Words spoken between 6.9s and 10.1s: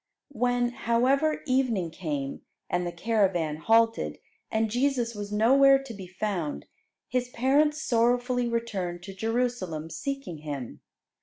His parents sorrowfully returned to Jerusalem